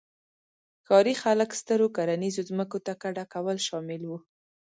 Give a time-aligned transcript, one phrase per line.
[0.85, 4.17] ښاري خلک سترو کرنیزو ځمکو ته کډه کول شامل وو